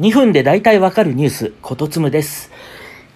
[0.00, 2.50] 2分で大体わかるニュース、ことつむです。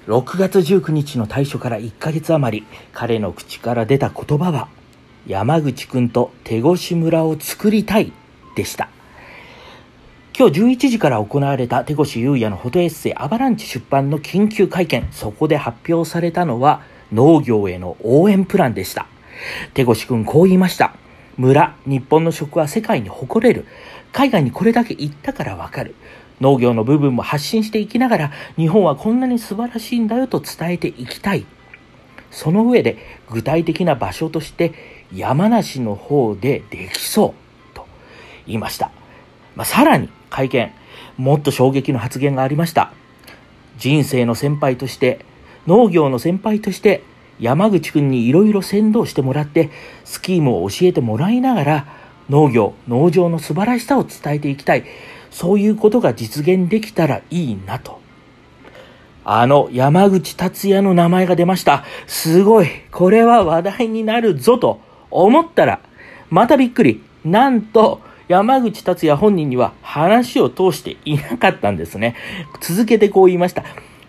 [0.07, 4.69] 6月19日の退所から1ヶ月余り、彼の口から出た言葉は、
[5.27, 8.13] 山口くんと手越村を作りたい
[8.55, 8.91] でした。
[10.39, 15.09] 今日11時から行われた手越優也のフォトエッセイアバランチ出版の緊急会見。
[15.11, 16.83] そこで発表されたのは
[17.15, 19.07] 農業への応援プランでした。
[19.73, 20.95] 手越くんこう言いました。
[21.39, 23.65] 村、日本の食は世界に誇れる。
[24.13, 25.95] 海外にこれだけ行ったからわかる。
[26.41, 31.47] 農業の部分も発信していきながら、日本はこんなに素晴らしいんだよと伝えていきたい。
[32.31, 32.99] その上で、
[33.31, 34.73] 具体的な場所として、
[35.15, 37.35] 山梨の方でできそ
[37.73, 37.87] う、と
[38.47, 38.91] 言いました。
[39.55, 40.73] まあ、さらに、会見、
[41.17, 42.93] もっと衝撃の発言がありました。
[43.79, 45.25] 人生の先輩として、
[45.67, 47.03] 農業の先輩として、
[47.41, 49.71] 山口くんにいろいろ先導してもらって、
[50.05, 51.87] スキームを教えてもらいながら、
[52.29, 54.85] 農業、農場の素晴らしさを伝えていきたい。
[55.35, 58.01] そういうことが実現できたらいいなと。
[59.25, 61.85] あの山口達也の名前が出ました。
[62.07, 62.69] すごい。
[62.93, 65.81] これは話題になるぞと思ったら、
[66.31, 67.03] またびっくり。
[67.25, 72.15] なんと、山口達也本人には話を通していなかったんですね。
[72.61, 73.65] 続けてこう言いました。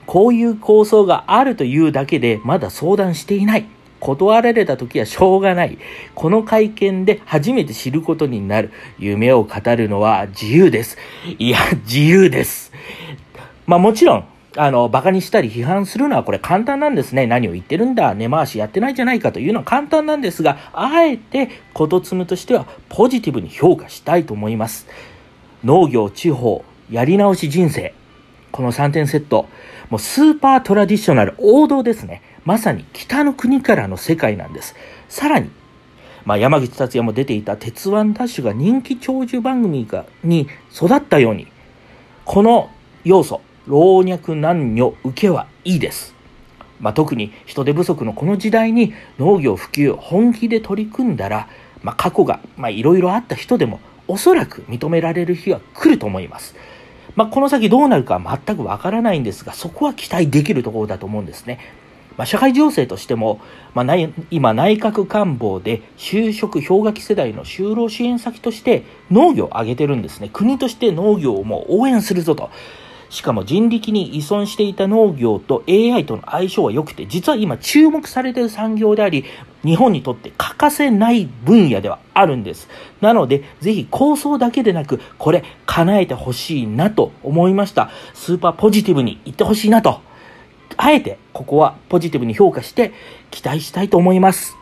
[0.05, 3.65] こういう構想があるというだけでまだ相談していない。
[3.99, 5.77] 断られた時はしょうがない。
[6.13, 8.71] この会見で初めて知ることになる。
[8.99, 10.97] 夢を語るのは自由です。
[11.39, 12.71] いや、自由です。
[13.65, 14.25] まあもちろん、
[14.57, 17.27] あの、馬鹿にしたり批判するのはこれ簡単なんですね。
[17.27, 24.87] 何を言ってるんだ、根回しやってないじゃないかというのは簡単なんですが、あえて、ことつむとしてはポジティブに評価したいと思います。
[25.63, 27.93] 農業、地方、やり直し人生。
[28.51, 29.49] この3点セット。
[29.89, 32.21] もうスーパートラディショナル、王道ですね。
[32.45, 34.75] まさに北の国からの世界なんです。
[35.09, 35.49] さらに、
[36.25, 41.47] まあ、山口達也も出ていた鉄腕ダッシュが人気長寿番組がに育ったように、
[42.23, 42.69] この
[43.03, 46.13] 要素、老若男女受けはいいです。
[46.79, 51.47] まあ、特に人手不足のこの時代に農業普及本気で取り組んだら、
[51.81, 52.39] まあ、過去が
[52.69, 56.55] いろいろあった人でもおそらく認められる日は来ると思います。
[57.15, 61.59] まあ、この先どうなるかは全くわからないんですが、そこは期待できるところだと思うんですね。
[62.17, 63.39] まあ、社会情勢としても、
[63.73, 63.95] まあ、
[64.31, 70.29] 今内閣官房で就職氷河期世代の就労支援先として農業を挙げてるんですね。
[70.31, 72.49] 国として農業をもう応援するぞと。
[73.09, 79.25] しかも人力に依存していた農業と AI との相性は良くて、実は今注目されている産業であり、
[79.63, 82.67] 日本にとって欠かせない分野ではあるんです。
[83.01, 87.89] なので、ぜひ構想だけでなく、これ叶えてほしいなと思いました。
[88.13, 90.01] スーパーポジティブに言ってほしいなと。
[90.77, 92.93] あえて、ここはポジティブに評価して
[93.31, 94.55] 期待したいと思います。